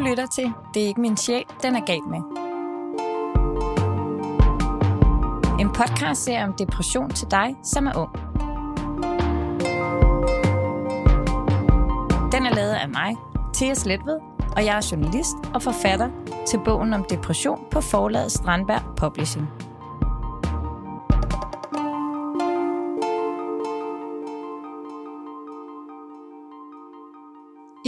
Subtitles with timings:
[0.00, 2.20] lytter til Det er ikke min sjæl, den er galt med.
[5.60, 8.12] En podcast ser om depression til dig, som er ung.
[12.32, 13.16] Den er lavet af mig,
[13.54, 14.18] Thea Sletved,
[14.56, 16.10] og jeg er journalist og forfatter
[16.46, 19.69] til bogen om depression på forlaget Strandberg Publishing.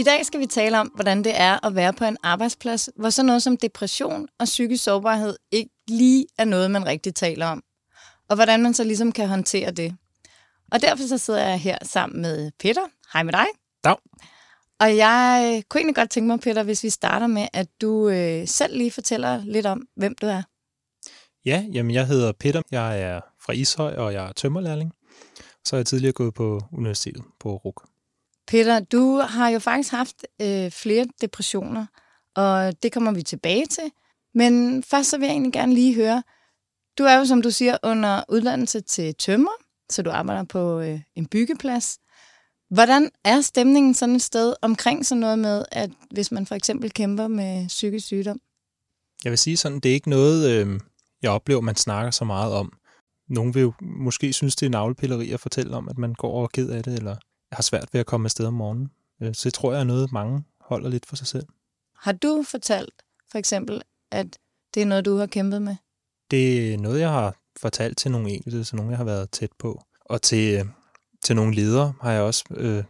[0.03, 3.09] I dag skal vi tale om, hvordan det er at være på en arbejdsplads, hvor
[3.09, 7.63] sådan noget som depression og psykisk sårbarhed ikke lige er noget, man rigtig taler om.
[8.29, 9.95] Og hvordan man så ligesom kan håndtere det.
[10.71, 12.81] Og derfor så sidder jeg her sammen med Peter.
[13.13, 13.45] Hej med dig.
[13.83, 13.95] Dag.
[14.79, 18.47] Og jeg kunne egentlig godt tænke mig, Peter, hvis vi starter med, at du øh,
[18.47, 20.41] selv lige fortæller lidt om, hvem du er.
[21.45, 22.61] Ja, jamen jeg hedder Peter.
[22.71, 24.93] Jeg er fra Ishøj, og jeg er tømmerlærling.
[25.65, 27.92] Så har jeg tidligere gået på universitetet på RUK.
[28.47, 31.85] Peter, du har jo faktisk haft øh, flere depressioner,
[32.35, 33.91] og det kommer vi tilbage til.
[34.35, 36.23] Men først så vil jeg egentlig gerne lige høre,
[36.97, 39.51] du er jo, som du siger, under uddannelse til tømmer,
[39.91, 41.99] så du arbejder på øh, en byggeplads.
[42.69, 46.91] Hvordan er stemningen sådan et sted omkring sådan noget med, at hvis man for eksempel
[46.91, 48.41] kæmper med psykisk sygdom?
[49.23, 50.79] Jeg vil sige sådan, det er ikke noget, øh,
[51.21, 52.73] jeg oplever, man snakker så meget om.
[53.29, 56.47] Nogle vil jo måske synes, det er navlepilleri at fortælle om, at man går over
[56.47, 57.15] ked af det, eller
[57.55, 58.91] har svært ved at komme afsted om morgenen.
[59.21, 61.45] Øh, så det tror jeg er noget, mange holder lidt for sig selv.
[61.95, 62.93] Har du fortalt
[63.31, 64.39] for eksempel, at
[64.73, 65.75] det er noget, du har kæmpet med?
[66.31, 69.51] Det er noget, jeg har fortalt til nogle enkelte, til nogle, jeg har været tæt
[69.59, 69.83] på.
[70.05, 70.65] Og til, øh,
[71.21, 72.83] til nogle ledere har jeg også, øh,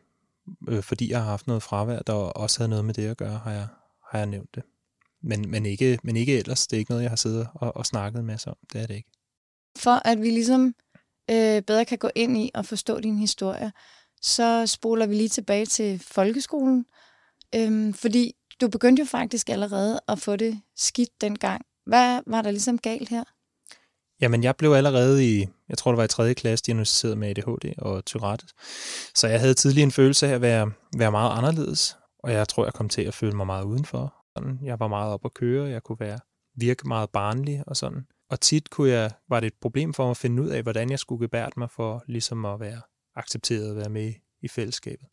[0.67, 3.38] øh, fordi jeg har haft noget fravær, der også havde noget med det at gøre,
[3.38, 3.67] har jeg,
[4.11, 4.64] har jeg nævnt det.
[5.23, 6.67] Men, men, ikke, men ikke ellers.
[6.67, 8.55] Det er ikke noget, jeg har siddet og, og snakket med om.
[8.73, 9.09] Det er det ikke.
[9.77, 10.75] For at vi ligesom
[11.31, 13.72] øh, bedre kan gå ind i og forstå din historie,
[14.24, 16.86] så spoler vi lige tilbage til folkeskolen.
[17.56, 21.66] Øhm, fordi du begyndte jo faktisk allerede at få det skidt dengang.
[21.86, 23.23] Hvad var der ligesom galt her?
[24.22, 26.33] Jamen, jeg blev allerede i, jeg tror det var i 3.
[26.33, 28.45] klasse, diagnosticeret med ADHD og Tourette.
[29.16, 32.64] Så jeg havde tidlig en følelse af at være, være meget anderledes, og jeg tror,
[32.64, 34.16] jeg kom til at føle mig meget udenfor.
[34.38, 36.20] Sådan, jeg var meget op at køre, jeg kunne være
[36.56, 38.06] virke meget barnlig og sådan.
[38.30, 40.89] Og tit kunne jeg, var det et problem for mig at finde ud af, hvordan
[40.89, 42.82] jeg skulle gebære mig for ligesom at være
[43.16, 45.08] accepteret at være med i fællesskabet.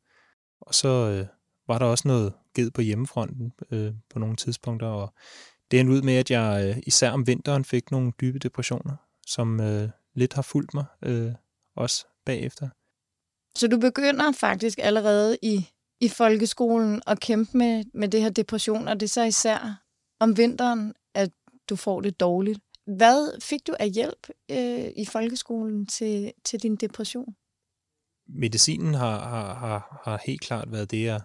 [0.60, 1.26] Og så øh,
[1.66, 5.14] var der også noget ged på hjemmefronten øh, på nogle tidspunkter, og
[5.70, 8.96] det endte ud med, at jeg øh, især om vinteren fik nogle dybe depressioner,
[9.26, 11.32] som øh, lidt har fulgt mig øh,
[11.76, 12.68] også bagefter.
[13.58, 15.66] Så du begynder faktisk allerede i,
[16.00, 19.82] i folkeskolen at kæmpe med, med det her depression, og det er så især
[20.20, 21.30] om vinteren, at
[21.68, 22.60] du får det dårligt.
[22.86, 27.34] Hvad fik du af hjælp øh, i folkeskolen til, til din depression?
[28.34, 31.20] Medicinen har, har, har, har helt klart været det, jeg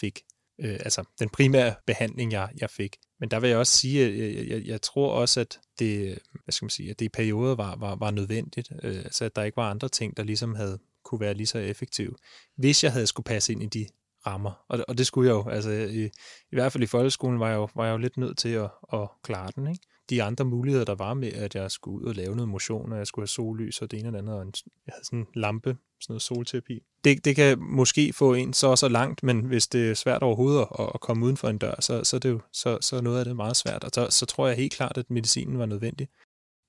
[0.00, 0.20] fik.
[0.60, 2.96] Øh, altså den primære behandling, jeg, jeg fik.
[3.20, 6.52] Men der vil jeg også sige, at jeg, jeg, jeg tror også, at det, hvad
[6.52, 8.72] skal man sige, at det i perioder var, var, var nødvendigt.
[8.82, 11.58] Øh, altså at der ikke var andre ting, der ligesom havde kunne være lige så
[11.58, 12.14] effektive.
[12.56, 13.86] Hvis jeg havde skulle passe ind i de
[14.26, 14.64] rammer.
[14.68, 15.48] Og, og det skulle jeg jo.
[15.48, 16.04] Altså i,
[16.52, 18.70] i hvert fald i folkeskolen var jeg jo, var jeg jo lidt nødt til at,
[18.92, 19.66] at klare den.
[19.66, 19.82] Ikke?
[20.10, 22.98] de andre muligheder, der var med, at jeg skulle ud og lave noget motion, og
[22.98, 24.52] jeg skulle have sollys og det ene og det andet, og en,
[24.86, 26.82] jeg havde sådan en lampe, sådan noget solterapi.
[27.04, 30.66] Det, det kan måske få en så så langt, men hvis det er svært overhovedet
[30.78, 33.24] at, at komme uden for en dør, så, så, det jo, så, så noget af
[33.24, 33.84] det meget svært.
[33.84, 36.08] Og så, så tror jeg helt klart, at medicinen var nødvendig.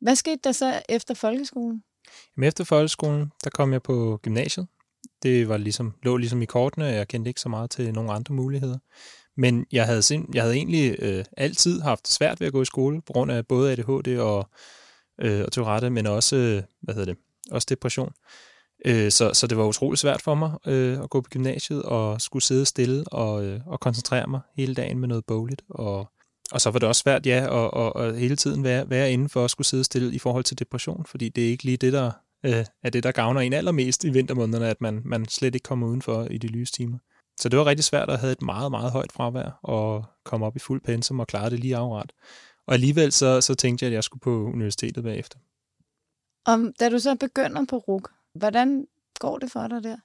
[0.02, 1.84] Hvad skete der så efter folkeskolen?
[2.38, 4.68] Jamen, efter folkeskolen, der kom jeg på gymnasiet.
[5.24, 8.12] Det var ligesom, lå ligesom i kortene, og jeg kendte ikke så meget til nogle
[8.12, 8.78] andre muligheder.
[9.38, 12.66] Men jeg havde, sind, jeg havde egentlig øh, altid haft svært ved at gå i
[12.66, 14.50] skole, på grund af både ADHD og,
[15.22, 17.22] øh, og Tourette, men også, øh, hvad hedder det,
[17.52, 18.08] også depression.
[18.08, 18.14] Øh,
[18.86, 22.22] Øh, så, så det var utrolig svært for mig øh, at gå på gymnasiet og
[22.22, 25.62] skulle sidde stille og, øh, og koncentrere mig hele dagen med noget bogligt.
[25.70, 26.12] Og,
[26.52, 29.30] og så var det også svært, ja, at, at, at hele tiden være, være inden
[29.30, 31.94] for at skulle sidde stille i forhold til depression, fordi det er ikke lige det,
[31.94, 32.12] der
[32.46, 35.88] øh, er det, der gavner en allermest i vintermånederne, at man, man slet ikke kommer
[35.88, 36.98] udenfor i de lyse timer.
[37.40, 40.56] Så det var rigtig svært at have et meget, meget højt fravær og komme op
[40.56, 42.12] i fuld pensum og klare det lige afret.
[42.68, 45.38] Og alligevel så, så tænkte jeg, at jeg skulle på universitetet bagefter.
[46.46, 48.88] Og da du så begynder på RUK, hvordan
[49.20, 49.98] går det for dig der?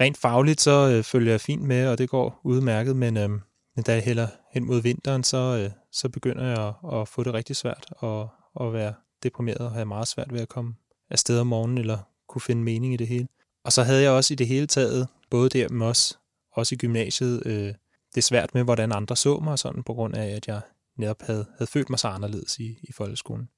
[0.00, 3.30] Rent fagligt så øh, følger jeg fint med, og det går udmærket, men, øh,
[3.76, 7.22] men da jeg hælder hen mod vinteren, så, øh, så begynder jeg at, at få
[7.22, 8.28] det rigtig svært og
[8.60, 10.74] at være deprimeret og have meget svært ved at komme
[11.10, 11.98] afsted om morgenen eller
[12.28, 13.28] kunne finde mening i det hele.
[13.64, 16.16] Og så havde jeg også i det hele taget, både der, men også
[16.54, 17.66] også i gymnasiet, øh,
[18.14, 20.60] det er svært med, hvordan andre så mig, sådan på grund af, at jeg
[20.96, 23.48] netop havde, havde følt mig så anderledes i, i folkeskolen.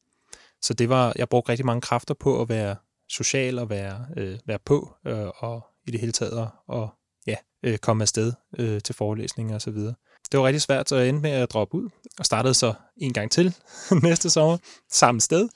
[0.63, 2.77] Så det var, jeg brugte rigtig mange kræfter på at være
[3.09, 6.89] social og være, øh, være på, øh, og i det hele taget og
[7.27, 9.95] ja, øh, komme afsted øh, til forelæsninger og så videre.
[10.33, 11.89] det var rigtig svært, så jeg endte med at droppe ud,
[12.19, 13.55] og startede så en gang til
[14.03, 14.59] næste sommer,
[14.93, 15.49] samme sted.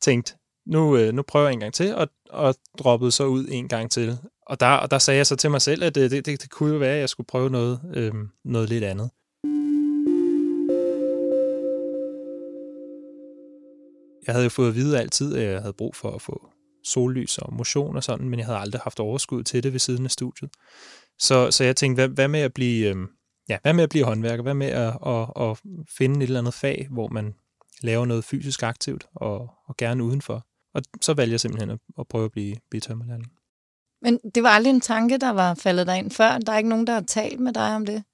[0.00, 0.34] Tænkte,
[0.66, 3.90] nu, øh, nu prøver jeg en gang til, og, og droppede så ud en gang
[3.90, 4.18] til.
[4.46, 6.50] Og der, og der sagde jeg så til mig selv, at øh, det, det, det
[6.50, 8.12] kunne jo være, at jeg skulle prøve noget, øh,
[8.44, 9.10] noget lidt andet.
[14.26, 16.55] Jeg havde jo fået at vide altid, at jeg havde brug for at få
[16.86, 20.04] sollys og motion og sådan, men jeg havde aldrig haft overskud til det ved siden
[20.04, 20.50] af studiet.
[21.18, 22.96] Så, så jeg tænkte, hvad, hvad med at blive, øh,
[23.48, 24.42] ja, hvad med at blive håndværker?
[24.42, 25.58] Hvad med at, at, at
[25.98, 27.34] finde et eller andet fag, hvor man
[27.82, 30.46] laver noget fysisk aktivt og, og gerne udenfor?
[30.74, 33.32] Og så valgte jeg simpelthen at, at prøve at blive, blive tømmerlærling.
[34.02, 36.38] Men det var aldrig en tanke, der var faldet dig ind før?
[36.38, 38.04] Der er ikke nogen, der har talt med dig om det?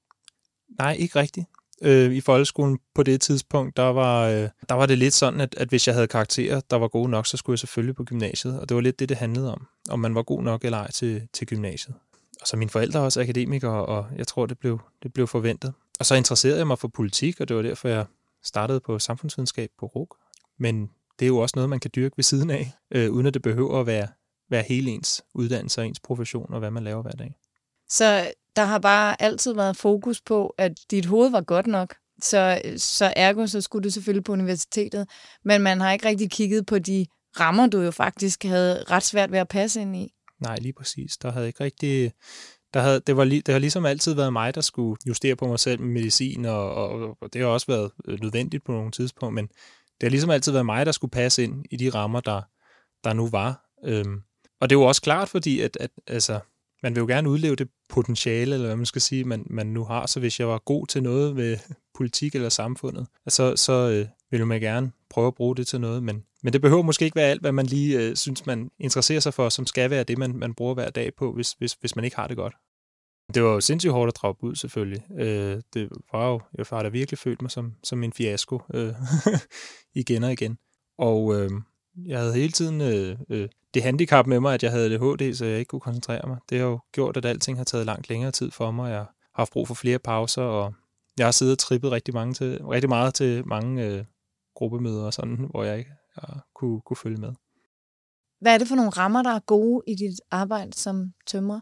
[0.78, 1.46] Nej, ikke rigtigt.
[1.84, 5.54] Øh, I folkeskolen på det tidspunkt, der var, øh, der var det lidt sådan, at,
[5.58, 8.60] at hvis jeg havde karakterer, der var gode nok, så skulle jeg selvfølgelig på gymnasiet.
[8.60, 9.66] Og det var lidt det, det handlede om.
[9.88, 11.94] Om man var god nok eller ej til, til gymnasiet.
[12.40, 15.72] Og så mine forældre er også akademikere, og jeg tror, det blev, det blev forventet.
[15.98, 18.06] Og så interesserede jeg mig for politik, og det var derfor, jeg
[18.44, 20.16] startede på samfundsvidenskab på RUG.
[20.58, 23.34] Men det er jo også noget, man kan dyrke ved siden af, øh, uden at
[23.34, 24.08] det behøver at være,
[24.50, 27.36] være hele ens uddannelse og ens profession og hvad man laver hver dag.
[27.88, 31.94] Så der har bare altid været fokus på, at dit hoved var godt nok.
[32.22, 35.08] Så, så ergo, så skulle du selvfølgelig på universitetet.
[35.44, 37.06] Men man har ikke rigtig kigget på de
[37.40, 40.12] rammer, du jo faktisk havde ret svært ved at passe ind i.
[40.40, 41.16] Nej, lige præcis.
[41.16, 42.12] Der havde ikke rigtig...
[42.74, 45.58] Der havde, det, var, det har ligesom altid været mig, der skulle justere på mig
[45.58, 49.34] selv med medicin, og, og, og det har også været øh, nødvendigt på nogle tidspunkt,
[49.34, 52.42] men det har ligesom altid været mig, der skulle passe ind i de rammer, der,
[53.04, 53.64] der nu var.
[53.84, 54.20] Øhm,
[54.60, 56.40] og det var også klart, fordi at, at altså,
[56.82, 59.84] man vil jo gerne udleve det potentiale, eller hvad man skal sige, man, man nu
[59.84, 60.06] har.
[60.06, 61.58] Så hvis jeg var god til noget ved
[61.98, 66.02] politik eller samfundet, så, så øh, ville man gerne prøve at bruge det til noget.
[66.02, 69.20] Men, men det behøver måske ikke være alt, hvad man lige øh, synes, man interesserer
[69.20, 71.96] sig for, som skal være det, man, man bruger hver dag på, hvis, hvis, hvis
[71.96, 72.54] man ikke har det godt.
[73.34, 75.02] Det var jo sindssygt hårdt at drage ud, selvfølgelig.
[75.18, 78.94] Øh, det var jo, jeg har da virkelig følt mig som, som en fiasko øh,
[79.94, 80.58] igen og igen.
[80.98, 81.50] Og øh,
[81.96, 85.44] jeg havde hele tiden øh, øh, det handicap med mig, at jeg havde ADHD, så
[85.44, 86.38] jeg ikke kunne koncentrere mig.
[86.50, 88.90] Det har jo gjort, at alting har taget langt længere tid for mig.
[88.90, 90.74] Jeg har haft brug for flere pauser, og
[91.18, 94.04] jeg har siddet og trippet rigtig, mange til, rigtig meget til mange øh,
[94.54, 97.32] gruppemøder og sådan, hvor jeg ikke har kunne, kunne følge med.
[98.40, 101.60] Hvad er det for nogle rammer, der er gode i dit arbejde som tømrer?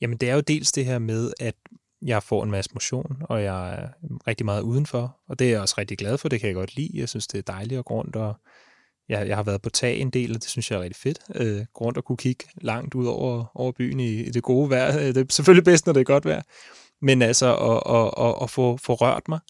[0.00, 1.54] Jamen, det er jo dels det her med, at
[2.02, 3.88] jeg får en masse motion, og jeg er
[4.26, 6.76] rigtig meget udenfor, og det er jeg også rigtig glad for, det kan jeg godt
[6.76, 6.90] lide.
[6.94, 8.34] Jeg synes, det er dejligt at gå rundt, og
[9.08, 11.18] jeg, jeg har været på tag en del, og det synes jeg er rigtig fedt.
[11.34, 14.70] Øh, gå rundt og kunne kigge langt ud over, over byen i, i det gode
[14.70, 14.98] vejr.
[14.98, 16.42] Øh, det er selvfølgelig bedst, når det er godt vejr.
[17.02, 19.40] Men altså at, at, at, at få, få rørt mig.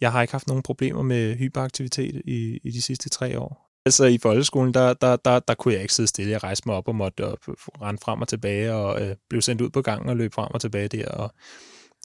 [0.00, 3.70] Jeg har ikke haft nogen problemer med hyperaktivitet i, i de sidste tre år.
[3.86, 6.32] Altså i folkeskolen, der, der, der, der kunne jeg ikke sidde stille.
[6.32, 7.38] Jeg rejste mig op og måtte op,
[7.82, 10.60] rende frem og tilbage, og øh, blev sendt ud på gangen og løb frem og
[10.60, 11.34] tilbage der, og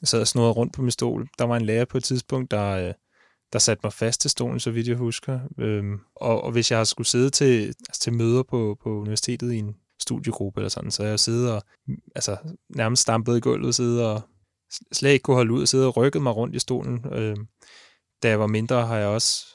[0.04, 1.28] sad og snurrede rundt på min stol.
[1.40, 2.94] Der var en lærer på et tidspunkt, der, øh,
[3.56, 5.40] der satte mig fast til stolen, så vidt jeg husker.
[5.58, 9.54] Øhm, og, og hvis jeg har skulle sidde til, altså til møder på, på universitetet
[9.54, 11.64] i en studiegruppe eller sådan, så jeg siddet og
[12.16, 12.38] altså,
[12.70, 14.22] nærmest stampet i gulvet, sidder og
[14.92, 17.06] slet ikke kunne holde ud, og sidde og rykket mig rundt i stolen.
[17.12, 17.48] Øhm,
[18.24, 19.46] da jeg var mindre, har jeg også,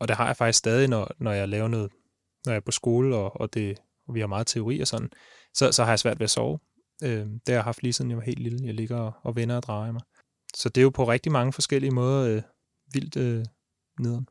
[0.00, 1.90] og det har jeg faktisk stadig, når, når jeg laver noget,
[2.44, 3.78] når jeg er på skole, og, og, det,
[4.08, 5.10] og vi har meget teori og sådan,
[5.54, 6.58] så, så har jeg svært ved at sove.
[7.02, 8.66] Øhm, det har jeg haft lige siden jeg var helt lille.
[8.66, 10.02] Jeg ligger og, og vender og drejer mig.
[10.54, 12.42] Så det er jo på rigtig mange forskellige måder øh,
[12.92, 13.44] vildt øh,
[14.00, 14.26] nederen.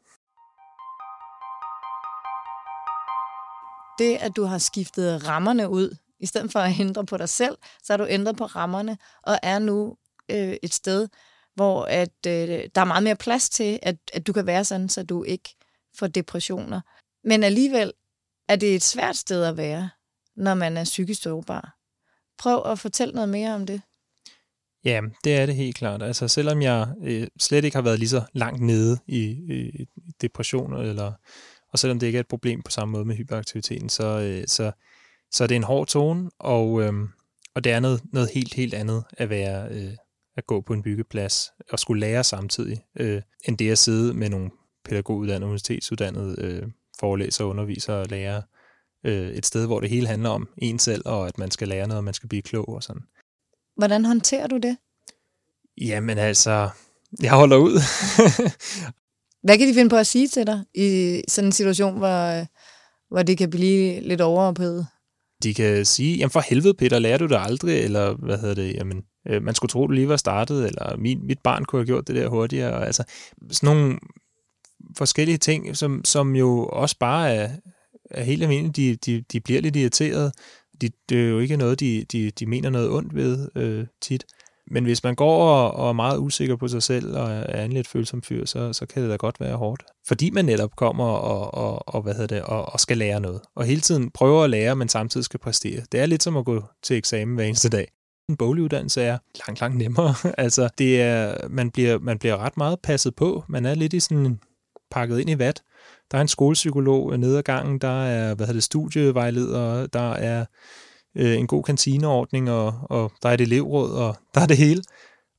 [3.99, 7.57] Det, at du har skiftet rammerne ud, i stedet for at ændre på dig selv,
[7.83, 9.97] så har du ændret på rammerne, og er nu
[10.31, 11.07] øh, et sted,
[11.55, 14.89] hvor at, øh, der er meget mere plads til, at, at du kan være sådan,
[14.89, 15.55] så du ikke
[15.97, 16.81] får depressioner.
[17.23, 17.93] Men alligevel
[18.49, 19.89] er det et svært sted at være,
[20.35, 21.77] når man er psykisk sårbar.
[22.37, 23.81] Prøv at fortælle noget mere om det.
[24.85, 26.03] Ja, det er det helt klart.
[26.03, 29.85] Altså selvom jeg øh, slet ikke har været lige så langt nede i, i
[30.21, 31.11] depression, eller,
[31.73, 34.71] og selvom det ikke er et problem på samme måde med hyperaktiviteten, så, øh, så,
[35.31, 36.93] så er det en hård tone, og, øh,
[37.55, 39.91] og det er noget, noget helt, helt andet at være øh,
[40.37, 44.29] at gå på en byggeplads og skulle lære samtidig, øh, end det at sidde med
[44.29, 44.51] nogle
[44.85, 46.63] pædagoguddannede, universitetsuddannede øh,
[46.99, 48.41] forelæsere, undervisere og lærere
[49.03, 51.87] øh, et sted, hvor det hele handler om en selv, og at man skal lære
[51.87, 53.01] noget, og man skal blive klog og sådan.
[53.77, 54.77] Hvordan håndterer du det?
[55.81, 56.69] Jamen altså,
[57.21, 57.71] jeg holder ud.
[59.45, 62.45] Hvad kan de finde på at sige til dig i sådan en situation, hvor,
[63.13, 64.87] hvor det kan blive lidt overophedet?
[65.43, 68.73] De kan sige, jamen for helvede Peter, lærer du det aldrig, eller hvad hedder det,
[68.73, 71.85] jamen, øh, man skulle tro, du lige var startet, eller min, mit barn kunne have
[71.85, 73.03] gjort det der hurtigere, og altså
[73.51, 73.99] sådan nogle
[74.97, 77.49] forskellige ting, som, som jo også bare er,
[78.11, 80.33] er helt almindelige, de, de, de bliver lidt irriteret,
[80.81, 84.25] de, det er jo ikke noget, de, de, de mener noget ondt ved øh, tit.
[84.71, 87.73] Men hvis man går og, og er meget usikker på sig selv og er en
[87.73, 89.83] lidt følsom fyr, så, så kan det da godt være hårdt.
[90.07, 93.41] Fordi man netop kommer og, og, og, hvad hedder det, og, og skal lære noget.
[93.55, 95.81] Og hele tiden prøver at lære, men samtidig skal præstere.
[95.91, 97.91] Det er lidt som at gå til eksamen hver eneste dag.
[98.29, 99.17] En boglig er
[99.47, 100.15] langt, langt nemmere.
[100.37, 103.43] altså, det er, man, bliver, man bliver ret meget passet på.
[103.49, 104.39] Man er lidt i sådan
[104.91, 105.61] pakket ind i vat.
[106.11, 110.11] Der er en skolepsykolog øh, nede ad gangen, der er hvad hedder det, studievejleder, der
[110.11, 110.45] er
[111.15, 114.83] øh, en god kantineordning, og, og der er et elevråd, og der er det hele.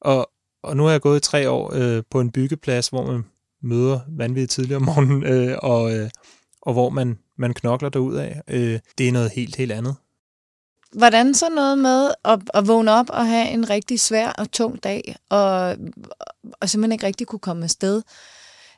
[0.00, 0.30] Og,
[0.62, 3.24] og nu har jeg gået i tre år øh, på en byggeplads, hvor man
[3.62, 6.10] møder vanvittigt tidligere om morgenen, øh, og, øh,
[6.62, 8.40] og hvor man, man knokler derud af.
[8.48, 9.96] Øh, det er noget helt, helt andet.
[10.92, 14.82] Hvordan så noget med at, at vågne op og have en rigtig svær og tung
[14.82, 15.76] dag, og,
[16.60, 18.02] og simpelthen ikke rigtig kunne komme afsted?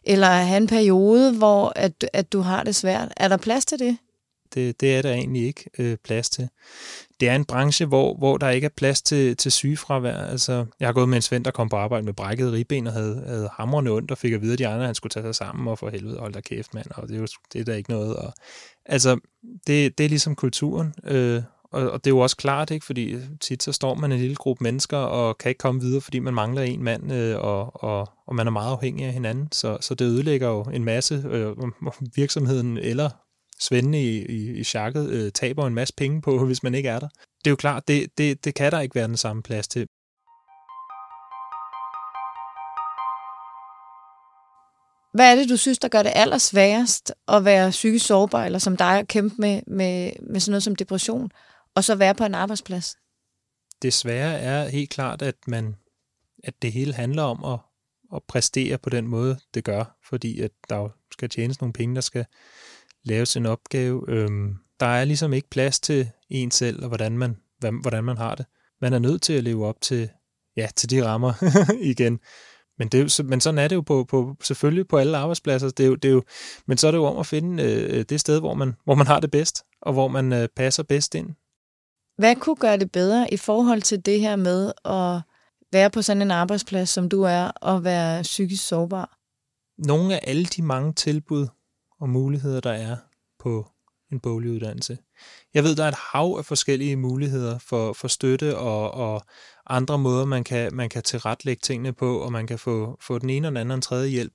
[0.04, 3.12] Eller have en periode, hvor at, at du har det svært.
[3.16, 3.96] Er der plads til det?
[4.54, 6.48] Det, det er der egentlig ikke øh, plads til.
[7.20, 10.16] Det er en branche, hvor, hvor der ikke er plads til, til sygefravær.
[10.16, 12.92] Altså, jeg har gået med en svend, der kom på arbejde med brækket ribben og
[12.92, 15.34] havde, havde hamrende ondt, og fik at vide, at de andre han skulle tage sig
[15.34, 16.86] sammen og for helvede holde der kæft, mand.
[16.94, 18.16] Og det er jo det er der ikke noget.
[18.16, 18.32] Og,
[18.86, 19.18] altså,
[19.66, 20.94] det, det er ligesom kulturen.
[21.04, 22.86] Øh, og, og det er jo også klart, ikke?
[22.86, 26.00] fordi øh, tit så står man en lille gruppe mennesker og kan ikke komme videre,
[26.00, 29.48] fordi man mangler en mand, øh, og, og, og man er meget afhængig af hinanden.
[29.52, 31.56] Så, så det ødelægger jo en masse øh,
[32.16, 33.10] virksomheden eller
[33.60, 36.98] svendene i, i, i chakket øh, taber en masse penge på, hvis man ikke er
[36.98, 37.08] der.
[37.38, 39.86] Det er jo klart, det, det, det kan der ikke være den samme plads til.
[45.14, 48.76] Hvad er det, du synes, der gør det allersværest at være psykisk sårbar, eller som
[48.76, 51.30] dig at kæmpe med, med, med sådan noget som depression,
[51.78, 52.96] og så være på en arbejdsplads?
[53.82, 55.76] Desværre er helt klart, at man
[56.44, 57.58] at det hele handler om at,
[58.16, 62.00] at præstere på den måde, det gør, fordi at der skal tjenes nogle penge, der
[62.00, 62.26] skal
[63.04, 64.04] laves en opgave.
[64.08, 67.36] Øhm, der er ligesom ikke plads til en selv, og hvordan man,
[67.82, 68.46] hvordan man har det.
[68.80, 70.10] Man er nødt til at leve op til,
[70.56, 71.32] ja, til de rammer
[71.92, 72.20] igen.
[72.78, 75.70] Men, det, men sådan er det jo på, på, selvfølgelig på alle arbejdspladser.
[75.70, 76.22] Det er jo, det er jo,
[76.66, 78.94] men så er det jo om at finde øh, øh det sted, hvor man, hvor
[78.94, 81.34] man har det bedst, og hvor man øh, passer bedst ind.
[82.18, 85.20] Hvad kunne gøre det bedre i forhold til det her med at
[85.72, 89.18] være på sådan en arbejdsplads, som du er, og være psykisk sårbar?
[89.78, 91.46] Nogle af alle de mange tilbud
[92.00, 92.96] og muligheder, der er
[93.38, 93.66] på
[94.12, 94.98] en boglig uddannelse.
[95.54, 99.22] Jeg ved, der er et hav af forskellige muligheder for, for støtte og, og
[99.66, 103.30] andre måder, man kan, man kan tilretlægge tingene på, og man kan få, få den
[103.30, 104.32] ene og den anden og den tredje hjælp.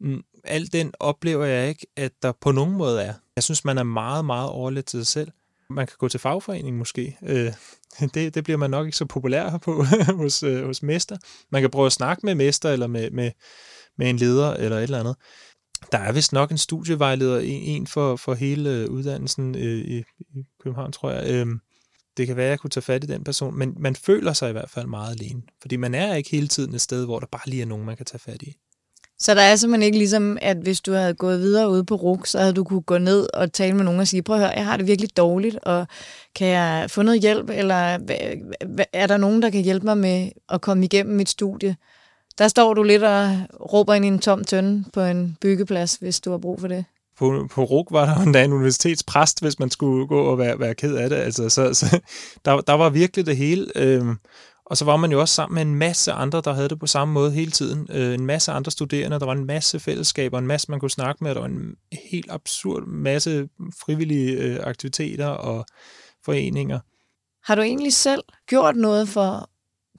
[0.00, 3.14] Mm, Alt den oplever jeg ikke, at der på nogen måde er.
[3.36, 5.30] Jeg synes, man er meget, meget overladt til sig selv.
[5.72, 7.16] Man kan gå til fagforening måske.
[7.22, 7.52] Øh,
[8.14, 9.84] det, det bliver man nok ikke så populær her på
[10.16, 11.16] hos, øh, hos mester.
[11.52, 13.30] Man kan prøve at snakke med mester eller med, med,
[13.98, 15.16] med en leder eller et eller andet.
[15.92, 20.42] Der er vist nok en studievejleder, en for, for hele øh, uddannelsen øh, i, i
[20.62, 21.30] København, tror jeg.
[21.30, 21.46] Øh,
[22.16, 24.48] det kan være, at jeg kunne tage fat i den person, men man føler sig
[24.48, 25.42] i hvert fald meget alene.
[25.60, 27.96] Fordi man er ikke hele tiden et sted, hvor der bare lige er nogen, man
[27.96, 28.54] kan tage fat i.
[29.22, 32.26] Så der er simpelthen ikke ligesom, at hvis du havde gået videre ude på RUG,
[32.26, 34.52] så havde du kunne gå ned og tale med nogen og sige, prøv at høre,
[34.56, 35.86] jeg har det virkelig dårligt, og
[36.34, 37.98] kan jeg få noget hjælp, eller
[38.92, 41.76] er der nogen, der kan hjælpe mig med at komme igennem mit studie?
[42.38, 43.38] Der står du lidt og
[43.72, 46.84] råber ind i en tom tønde på en byggeplads, hvis du har brug for det.
[47.18, 50.74] På, på RUG var der en, en universitetspræst, hvis man skulle gå og være, være
[50.74, 51.16] ked af det.
[51.16, 52.00] Altså, så, så,
[52.44, 53.66] der, der var virkelig det hele.
[53.76, 54.16] Øhm,
[54.72, 56.86] og så var man jo også sammen med en masse andre, der havde det på
[56.86, 57.86] samme måde hele tiden.
[57.90, 61.24] Øh, en masse andre studerende, der var en masse fællesskaber, en masse, man kunne snakke
[61.24, 61.76] med, der var en
[62.12, 63.48] helt absurd masse
[63.84, 65.66] frivillige øh, aktiviteter og
[66.24, 66.80] foreninger.
[67.44, 69.50] Har du egentlig selv gjort noget for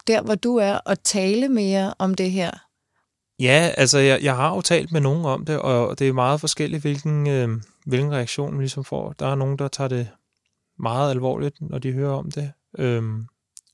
[0.08, 2.52] der, hvor du er, at tale mere om det her?
[3.40, 6.40] Ja, altså jeg, jeg har jo talt med nogen om det, og det er meget
[6.40, 7.50] forskelligt, hvilken, øh,
[7.86, 9.14] hvilken reaktion man ligesom får.
[9.20, 10.10] Der er nogen, der tager det
[10.80, 12.52] meget alvorligt, når de hører om det.
[12.80, 13.26] Øhm,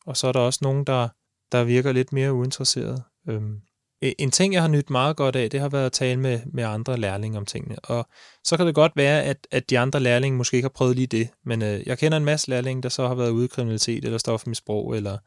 [0.09, 1.07] og så er der også nogen, der,
[1.51, 3.03] der virker lidt mere uinteresseret.
[3.29, 3.55] Øhm,
[4.01, 6.63] en ting, jeg har nyt meget godt af, det har været at tale med, med
[6.63, 7.75] andre lærlinge om tingene.
[7.83, 8.07] Og
[8.43, 11.07] så kan det godt være, at, at de andre lærlinge måske ikke har prøvet lige
[11.07, 11.29] det.
[11.45, 14.17] Men øh, jeg kender en masse lærlinge, der så har været ude i kriminalitet, eller
[14.17, 15.17] stofmisbrug, eller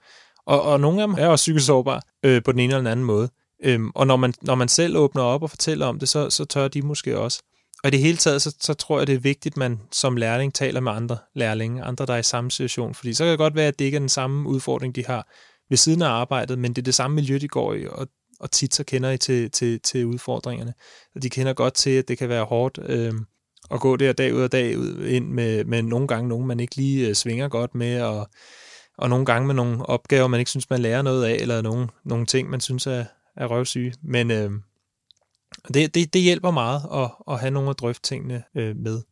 [0.46, 2.86] og, og nogle af dem er også psykisk sårbare øh, på den ene eller den
[2.86, 3.28] anden måde.
[3.64, 6.44] Øhm, og når man, når man selv åbner op og fortæller om det, så, så
[6.44, 7.42] tør de måske også.
[7.82, 10.16] Og i det hele taget, så, så tror jeg, det er vigtigt, at man som
[10.16, 12.94] lærling taler med andre lærlinge, andre, der er i samme situation.
[12.94, 15.28] Fordi så kan det godt være, at det ikke er den samme udfordring, de har
[15.70, 18.08] ved siden af arbejdet, men det er det samme miljø, de går i, og,
[18.40, 20.74] og tit så kender I til, til, til udfordringerne.
[21.14, 23.12] Og de kender godt til, at det kan være hårdt øh,
[23.70, 26.60] at gå der dag ud og dag ud ind med, med nogle gange nogen, man
[26.60, 28.28] ikke lige øh, svinger godt med, og
[28.98, 31.88] og nogle gange med nogle opgaver, man ikke synes, man lærer noget af, eller nogle,
[32.04, 33.04] nogle ting, man synes er,
[33.36, 33.94] er røvsyge.
[34.02, 34.50] Men øh,
[35.68, 39.02] det, det, det hjælper meget at, at have nogle at drøfte tingene øh, med.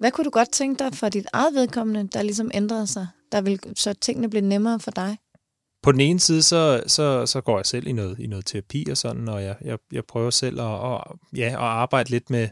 [0.00, 3.06] Hvad kunne du godt tænke dig for dit eget vedkommende, der ligesom ændrede sig?
[3.32, 5.18] Der vil, så tingene blive nemmere for dig?
[5.82, 8.86] På den ene side, så, så, så går jeg selv i noget, i noget terapi
[8.90, 12.48] og sådan, og jeg, jeg, jeg prøver selv at, og, ja, at arbejde lidt med,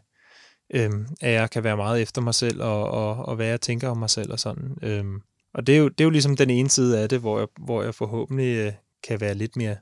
[0.75, 3.89] øhm, at jeg kan være meget efter mig selv, og, og, og hvad jeg tænker
[3.89, 4.77] om mig selv og sådan.
[4.83, 5.21] Øhm,
[5.55, 7.49] og det er, jo, det er jo ligesom den ene side af det, hvor jeg,
[7.61, 9.77] hvor jeg forhåbentlig øh, kan være lidt mere,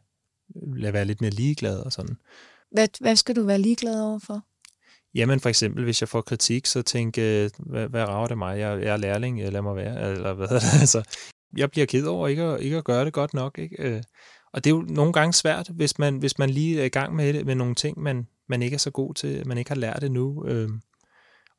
[0.76, 2.16] lade være lidt mere ligeglad og sådan.
[2.72, 4.44] Hvad, hvad skal du være ligeglad over for?
[5.14, 8.58] Jamen for eksempel, hvis jeg får kritik, så tænker jeg, hvad, hvad rager det mig?
[8.58, 10.10] Jeg, jeg er lærling, lad mig være.
[10.10, 10.62] Eller hvad det?
[10.80, 11.02] Altså,
[11.56, 13.58] jeg bliver ked over ikke at, ikke at gøre det godt nok.
[13.58, 13.76] Ikke?
[13.78, 14.02] Øh,
[14.52, 17.14] og det er jo nogle gange svært, hvis man, hvis man lige er i gang
[17.14, 19.76] med, det, med nogle ting, man, man ikke er så god til, man ikke har
[19.76, 20.44] lært det nu.
[20.46, 20.68] Øh,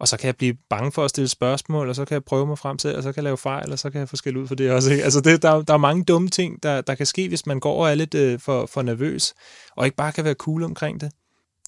[0.01, 2.47] og så kan jeg blive bange for at stille spørgsmål, og så kan jeg prøve
[2.47, 4.37] mig frem til, og så kan jeg lave fejl, og så kan jeg få skæld
[4.37, 4.91] ud for det også.
[4.91, 5.03] Ikke?
[5.03, 7.83] Altså det, der, der er mange dumme ting, der, der kan ske, hvis man går
[7.83, 9.33] og er lidt øh, for, for nervøs,
[9.75, 11.11] og ikke bare kan være cool omkring det.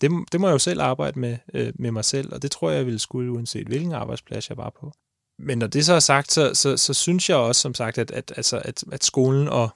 [0.01, 2.69] Det, det må jeg jo selv arbejde med, øh, med mig selv, og det tror
[2.69, 4.91] jeg, jeg ville skulle, uanset hvilken arbejdsplads jeg var på.
[5.39, 8.11] Men når det så er sagt, så, så, så synes jeg også, som sagt, at,
[8.11, 9.69] at, altså, at, at skolen og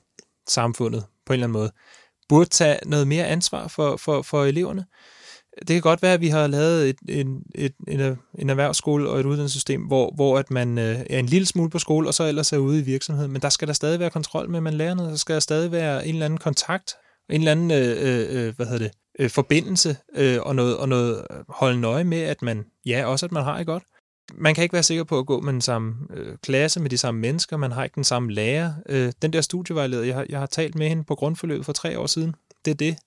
[0.47, 1.71] samfundet på en eller anden måde
[2.29, 4.85] burde tage noget mere ansvar for, for, for eleverne
[5.59, 9.19] det kan godt være, at vi har lavet et, en, et, en, en erhvervsskole og
[9.19, 12.23] et uddannelsessystem, hvor, hvor at man øh, er en lille smule på skole, og så
[12.23, 13.31] ellers er ude i virksomheden.
[13.31, 15.11] Men der skal der stadig være kontrol med, at man lærer noget.
[15.11, 16.93] Der skal der stadig være en eller anden kontakt,
[17.29, 20.89] en eller anden øh, øh, øh, hvad hedder det, øh, forbindelse, øh, og, noget, og
[20.89, 23.83] noget øh, holde nøje med, at man, ja, også at man har det godt.
[24.35, 26.97] Man kan ikke være sikker på at gå med den samme øh, klasse, med de
[26.97, 28.73] samme mennesker, man har ikke den samme lærer.
[28.89, 31.99] Øh, den der studievejleder, jeg har, jeg har talt med hende på grundforløbet for tre
[31.99, 32.35] år siden,
[32.65, 32.97] det er det.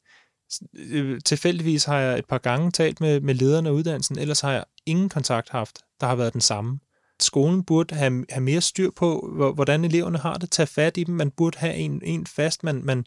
[0.75, 4.53] Øh, tilfældigvis har jeg et par gange talt med, med lederne af uddannelsen, ellers har
[4.53, 6.79] jeg ingen kontakt haft, der har været den samme.
[7.21, 11.15] Skolen burde have, have mere styr på, hvordan eleverne har det, tage fat i dem.
[11.15, 13.05] Man burde have en, en fast, man, man,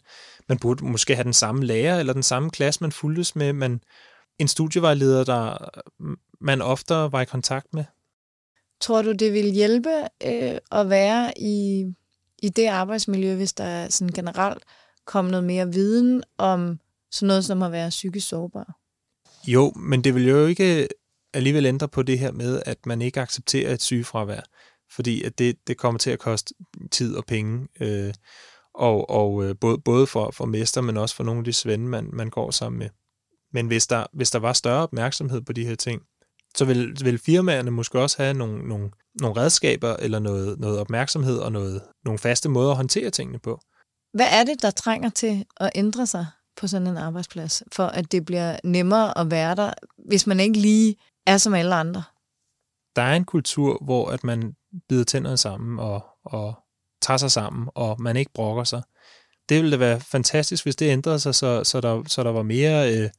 [0.48, 3.80] man burde måske have den samme lærer, eller den samme klasse, man fuldtes med, men
[4.38, 5.56] en studievejleder, der
[6.40, 7.84] man oftere var i kontakt med.
[8.80, 9.90] Tror du, det vil hjælpe
[10.26, 11.84] øh, at være i,
[12.42, 14.62] i det arbejdsmiljø, hvis der sådan generelt
[15.04, 16.78] kom noget mere viden om
[17.14, 18.76] sådan noget som at være psykisk sårbar.
[19.46, 20.88] Jo, men det vil jo ikke
[21.34, 24.40] alligevel ændre på det her med, at man ikke accepterer et sygefravær,
[24.94, 26.54] fordi at det, det kommer til at koste
[26.90, 28.14] tid og penge, øh,
[28.74, 31.86] og, og øh, både, både for, for mester, men også for nogle af de svende,
[31.86, 32.88] man, man går sammen med.
[33.52, 36.02] Men hvis der, hvis der var større opmærksomhed på de her ting,
[36.56, 41.38] så vil, vil firmaerne måske også have nogle, nogle, nogle redskaber eller noget, noget opmærksomhed
[41.38, 43.60] og noget, nogle faste måder at håndtere tingene på.
[44.14, 48.12] Hvad er det, der trænger til at ændre sig på sådan en arbejdsplads, for at
[48.12, 49.72] det bliver nemmere at være der,
[50.08, 52.02] hvis man ikke lige er som alle andre?
[52.96, 54.54] Der er en kultur, hvor at man
[54.88, 56.54] bider tænderne sammen og, og
[57.02, 58.82] tager sig sammen, og man ikke brokker sig.
[59.48, 62.42] Det ville da være fantastisk, hvis det ændrede sig, så, så, der, så der var
[62.42, 63.10] mere øh,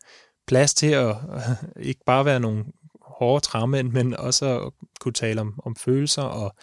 [0.48, 2.66] plads til at øh, ikke bare være nogle
[3.02, 6.56] hårde træmænd, men også at kunne tale om, om følelser og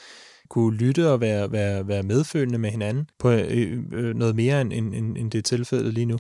[0.48, 4.72] kunne lytte og være, være, være medfølende med hinanden på øh, øh, noget mere, end,
[4.72, 6.18] end, end det er tilfældet lige nu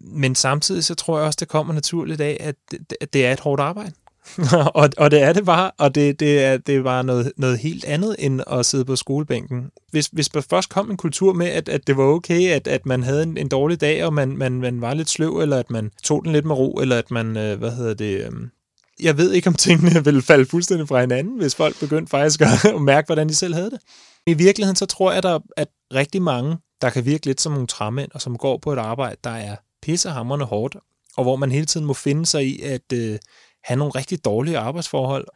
[0.00, 3.40] men samtidig så tror jeg også, det kommer naturligt af, at det, det er et
[3.40, 3.92] hårdt arbejde.
[4.74, 7.58] og, og det er det bare, og det, det, er, det er bare noget, noget
[7.58, 9.70] helt andet end at sidde på skolebænken.
[9.90, 12.86] Hvis, hvis der først kom en kultur med, at, at det var okay, at, at
[12.86, 15.70] man havde en, en dårlig dag, og man, man, man var lidt sløv, eller at
[15.70, 18.32] man tog den lidt med ro, eller at man, øh, hvad hedder det, øh,
[19.02, 22.48] jeg ved ikke, om tingene ville falde fuldstændig fra hinanden, hvis folk begyndte faktisk at
[22.80, 23.78] mærke, hvordan de selv havde det.
[24.26, 27.66] I virkeligheden, så tror jeg, der, at rigtig mange, der kan virke lidt som nogle
[27.66, 29.56] træmænd, og som går på et arbejde, der er
[29.86, 30.76] pissehammerende hårdt,
[31.16, 33.18] og hvor man hele tiden må finde sig i at øh,
[33.64, 35.26] have nogle rigtig dårlige arbejdsforhold,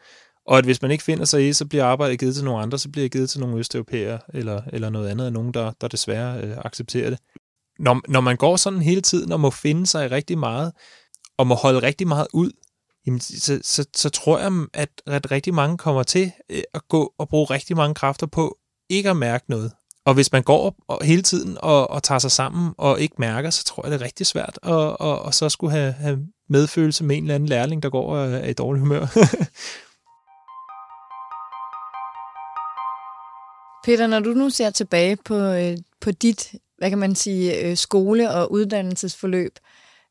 [0.47, 2.79] og at hvis man ikke finder sig i, så bliver arbejdet givet til nogle andre,
[2.79, 6.41] så bliver det givet til nogle østeuropæere, eller, eller noget andet, nogen, der, der desværre
[6.41, 7.19] øh, accepterer det.
[7.79, 10.73] Når, når man går sådan hele tiden og må finde sig i rigtig meget,
[11.39, 12.51] og må holde rigtig meget ud,
[13.07, 17.15] jamen, så, så, så tror jeg, at, at rigtig mange kommer til øh, at gå
[17.19, 18.59] og bruge rigtig mange kræfter på
[18.89, 19.73] ikke at mærke noget.
[20.11, 23.51] Og hvis man går og hele tiden og, og tager sig sammen og ikke mærker,
[23.51, 27.05] så tror jeg, det er rigtig svært at og, og så skulle have, have medfølelse
[27.05, 29.01] med en eller anden lærling, der går og er i dårlig humør.
[33.85, 37.77] Peter, når du nu ser tilbage på, øh, på dit, hvad kan man sige, øh,
[37.77, 39.59] skole- og uddannelsesforløb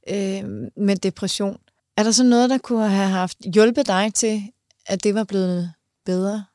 [0.10, 0.44] øh,
[0.78, 1.58] med depression,
[1.98, 4.44] er der så noget, der kunne have haft hjulpet dig til,
[4.86, 5.74] at det var blevet
[6.06, 6.46] bedre?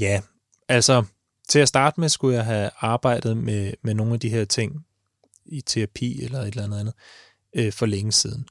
[0.00, 0.20] Ja,
[0.68, 1.04] altså
[1.48, 4.86] til at starte med skulle jeg have arbejdet med, med nogle af de her ting
[5.46, 6.94] i terapi eller et eller andet andet
[7.56, 8.46] øh, for længe siden.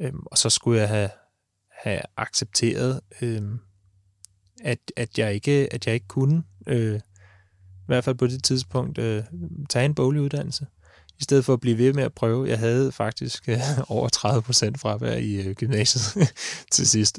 [0.00, 1.10] Øhm, og så skulle jeg have,
[1.82, 3.58] have accepteret, øhm,
[4.62, 8.98] at, at, jeg ikke, at jeg ikke kunne, øh, i hvert fald på det tidspunkt,
[8.98, 9.24] øh,
[9.70, 10.66] tage en boglig uddannelse.
[11.18, 12.48] I stedet for at blive ved med at prøve.
[12.48, 16.34] Jeg havde faktisk øh, over 30 procent fravær i øh, gymnasiet
[16.72, 17.18] til sidst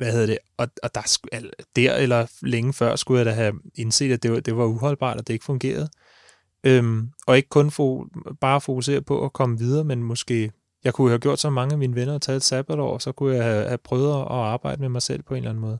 [0.00, 1.18] hvad hedder det, og, og der,
[1.76, 5.18] der eller længe før skulle jeg da have indset, at det var, det var uholdbart,
[5.18, 5.88] at det ikke fungerede.
[6.64, 8.06] Øhm, og ikke kun fo,
[8.40, 10.52] bare fokusere på at komme videre, men måske,
[10.84, 13.36] jeg kunne have gjort så mange af mine venner og taget et sabbatår, så kunne
[13.36, 15.78] jeg have, have prøvet at arbejde med mig selv på en eller anden måde.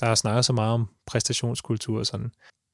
[0.00, 2.30] Der er snakket så meget om præstationskultur og sådan.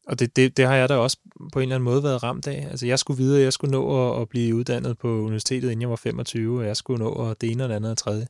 [0.06, 1.18] Og det, det, det har jeg da også
[1.52, 2.66] på en eller anden måde været ramt af.
[2.70, 5.90] Altså jeg skulle videre, jeg skulle nå at, at blive uddannet på universitetet, inden jeg
[5.90, 8.26] var 25, og jeg skulle nå at det ene og det andet og tredje.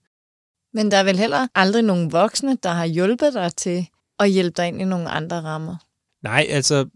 [0.74, 3.87] Men der er vel heller aldrig nogen voksne, der har hjulpet dig til
[4.18, 5.76] at hjælpe dig ind i nogle andre rammer?
[6.22, 6.88] Nej, altså,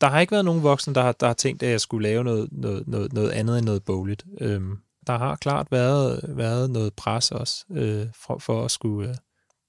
[0.00, 2.24] der har ikke været nogen voksne, der har, der har tænkt, at jeg skulle lave
[2.24, 4.24] noget, noget, noget, noget andet end noget bogligt.
[4.40, 9.14] Øhm, der har klart været, været noget pres også, øh, for, for at skulle, øh,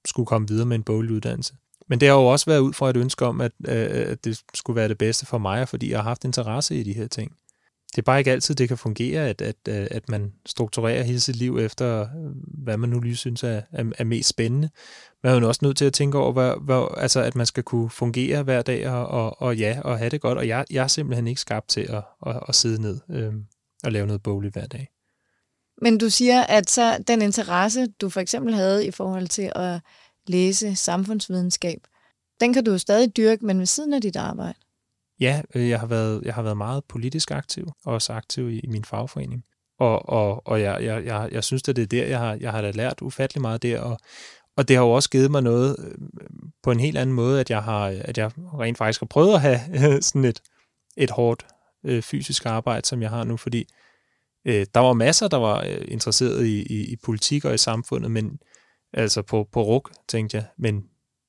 [0.06, 1.54] skulle komme videre med en boglig uddannelse.
[1.88, 4.42] Men det har jo også været ud fra et ønske om, at, øh, at det
[4.54, 7.32] skulle være det bedste for mig, fordi jeg har haft interesse i de her ting
[7.92, 11.20] det er bare ikke altid, det kan fungere, at, at, øh, at man strukturerer hele
[11.20, 12.32] sit liv efter, øh,
[12.64, 14.70] hvad man nu lige synes er, er, er mest spændende.
[15.24, 17.64] Man er jo også nødt til at tænke over, hvad, hvad, altså, at man skal
[17.64, 20.38] kunne fungere hver dag og, og, og ja, og have det godt.
[20.38, 23.34] Og jeg, jeg er simpelthen ikke skabt til at, at, at sidde ned øh,
[23.84, 24.90] og lave noget bogligt hver dag.
[25.82, 29.80] Men du siger, at så den interesse, du for eksempel havde i forhold til at
[30.28, 31.80] læse samfundsvidenskab,
[32.40, 34.54] den kan du jo stadig dyrke, men ved siden af dit arbejde.
[35.20, 38.60] Ja, øh, jeg har været, jeg har været meget politisk aktiv, og også aktiv i,
[38.60, 39.44] i min fagforening.
[39.80, 42.52] Og, og, og jeg, jeg, jeg, jeg synes, at det er der, jeg har, jeg
[42.52, 44.00] har da lært ufattelig meget der, og,
[44.58, 45.98] og det har jo også givet mig noget øh,
[46.64, 49.42] på en helt anden måde, at jeg har, at jeg rent faktisk har prøvet at
[49.42, 50.42] have sådan et,
[50.98, 51.46] et hårdt
[51.86, 53.66] øh, fysisk arbejde, som jeg har nu, fordi
[54.46, 58.12] øh, der var masser, der var øh, interesseret i, i, i politik og i samfundet,
[58.12, 58.40] men
[58.94, 60.84] altså på, på RUK, tænkte jeg, men,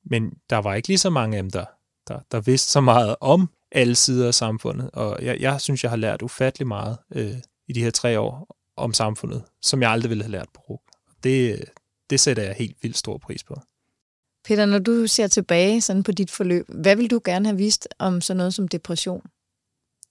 [0.04, 1.64] men der var ikke lige så mange af dem, der,
[2.08, 4.90] der, der vidste så meget om alle sider af samfundet.
[4.92, 7.34] Og jeg, jeg synes, jeg har lært ufattelig meget øh,
[7.68, 10.82] i de her tre år om samfundet, som jeg aldrig ville have lært på RUG.
[11.24, 11.64] Det,
[12.10, 13.60] det sætter jeg helt vildt stor pris på.
[14.44, 17.88] Peter, når du ser tilbage sådan på dit forløb, hvad vil du gerne have vidst
[17.98, 19.22] om sådan noget som depression?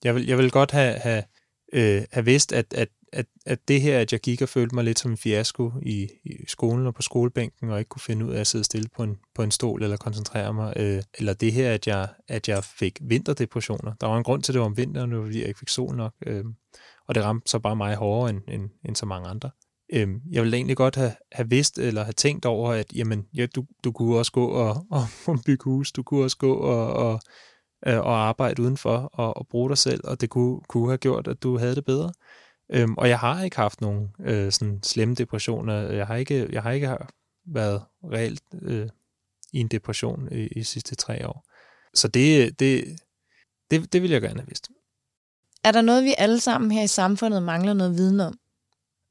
[0.04, 1.24] Jeg vil, jeg vil godt have, have,
[1.74, 4.84] øh, have vidst, at, at at, at det her, at jeg gik og følte mig
[4.84, 8.32] lidt som en fiasko i, i skolen og på skolebænken, og ikke kunne finde ud
[8.32, 11.54] af at sidde stille på en, på en stol eller koncentrere mig, øh, eller det
[11.54, 13.94] her, at jeg, at jeg fik vinterdepressioner.
[14.02, 15.96] Der var en grund til, at det var om vinteren, fordi jeg ikke fik sol
[15.96, 16.44] nok, øh,
[17.08, 19.50] og det ramte så bare mig hårdere end, end, end så mange andre.
[19.94, 23.46] Øh, jeg ville egentlig godt have, have vidst eller have tænkt over, at jamen, ja,
[23.46, 24.86] du, du kunne også gå og,
[25.28, 27.20] og, bygge hus, du kunne også gå og, og,
[27.88, 31.28] øh, og arbejde udenfor og, og bruge dig selv, og det kunne, kunne have gjort,
[31.28, 32.12] at du havde det bedre.
[32.70, 35.92] Øhm, og jeg har ikke haft nogen øh, sådan slemme depressioner.
[35.92, 36.98] Jeg har ikke, jeg har ikke
[37.46, 38.90] været reelt øh,
[39.54, 41.46] i en depression i, i de sidste tre år.
[41.94, 43.00] Så det, det,
[43.72, 44.70] det, det vil jeg gerne have vidst.
[45.64, 48.40] Er der noget, vi alle sammen her i samfundet mangler noget viden om?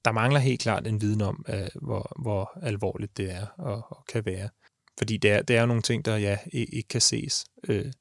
[0.05, 4.05] Der mangler helt klart en viden om, øh, hvor, hvor alvorligt det er og, og
[4.09, 4.49] kan være.
[4.99, 7.44] Fordi det er, det er nogle ting, der ja, ikke kan ses.
[7.68, 7.92] Øh,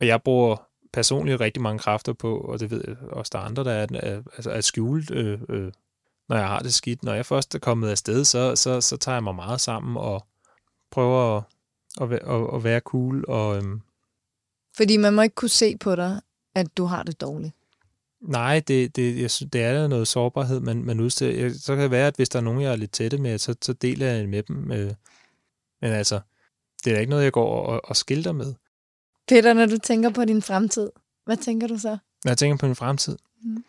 [0.00, 0.65] og jeg bruger
[0.96, 4.22] personligt rigtig mange kræfter på, og det ved jeg også, der er andre, der er,
[4.36, 5.72] altså er skjult, øh, øh,
[6.28, 7.02] når jeg har det skidt.
[7.02, 10.26] Når jeg først er kommet afsted, så, så, så tager jeg mig meget sammen og
[10.90, 11.42] prøver at,
[12.00, 13.24] at, at, at være cool.
[13.28, 13.80] Og, øhm,
[14.76, 16.20] Fordi man må ikke kunne se på dig,
[16.54, 17.54] at du har det dårligt.
[18.20, 21.52] Nej, det, det, jeg synes, det er noget sårbarhed, man, man udstiller.
[21.52, 23.54] Så kan det være, at hvis der er nogen, jeg er lidt tætte med, så,
[23.62, 24.72] så deler jeg med dem.
[24.72, 24.92] Øh,
[25.80, 26.20] men altså,
[26.84, 28.54] det er ikke noget, jeg går og, og skilter med.
[29.28, 30.90] Peter, når du tænker på din fremtid,
[31.24, 31.98] hvad tænker du så?
[32.24, 33.16] Når jeg tænker på min fremtid?
[33.42, 33.64] Mm.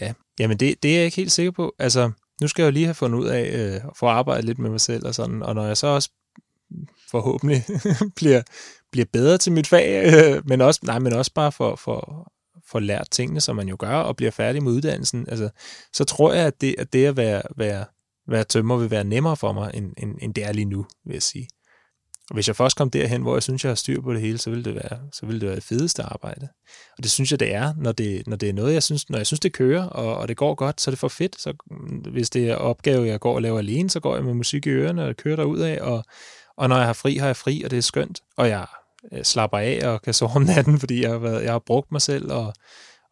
[0.00, 1.74] Ja, jamen det, det er jeg ikke helt sikker på.
[1.78, 2.10] Altså,
[2.40, 4.70] nu skal jeg jo lige have fundet ud af øh, at få arbejdet lidt med
[4.70, 6.10] mig selv og sådan, og når jeg så også
[7.10, 7.64] forhåbentlig
[8.16, 8.42] bliver,
[8.92, 12.32] bliver bedre til mit fag, øh, men, også, nej, men også bare for, for,
[12.66, 15.48] for lært tingene, som man jo gør, og bliver færdig med uddannelsen, altså,
[15.92, 17.84] så tror jeg, at det at, det at være, være,
[18.28, 21.12] være tømmer vil være nemmere for mig, end, end, end det er lige nu, vil
[21.12, 21.48] jeg sige.
[22.30, 24.38] Og hvis jeg først kom derhen, hvor jeg synes, jeg har styr på det hele,
[24.38, 26.48] så vil det være, så vil det være det fedeste arbejde.
[26.96, 29.18] Og det synes jeg, det er, når det, når det er noget, jeg synes, når
[29.18, 31.40] jeg synes, det kører, og, og det går godt, så er det for fedt.
[31.40, 34.34] Så mm, hvis det er opgave, jeg går og laver alene, så går jeg med
[34.34, 36.04] musik i ørerne og kører derud af, og,
[36.56, 38.20] og når jeg har fri, har jeg fri, og det er skønt.
[38.36, 38.66] Og jeg
[39.12, 41.92] øh, slapper af og kan sove om natten, fordi jeg har, været, jeg har brugt
[41.92, 42.54] mig selv, og,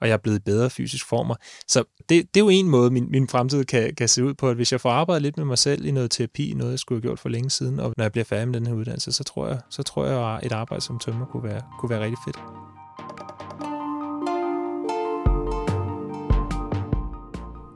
[0.03, 1.35] og jeg er blevet i bedre fysisk former.
[1.69, 4.49] Så det, det er jo en måde, min, min fremtid kan, kan se ud på,
[4.49, 6.97] at hvis jeg får arbejdet lidt med mig selv i noget terapi, noget jeg skulle
[6.97, 9.25] have gjort for længe siden, og når jeg bliver færdig med den her uddannelse, så
[9.25, 12.19] tror jeg, så tror jeg at et arbejde som tømmer kunne være, kunne være rigtig
[12.27, 12.39] fedt.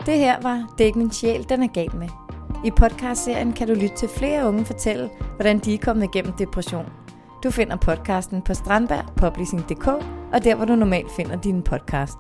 [0.07, 2.09] Det her var Det er ikke min sjæl, den er gal med.
[2.65, 6.87] I podcastserien kan du lytte til flere unge fortælle, hvordan de er kommet igennem depression.
[7.47, 9.87] Du finder podcasten på strandbergpublishing.dk
[10.33, 12.19] og der, hvor du normalt finder din podcast.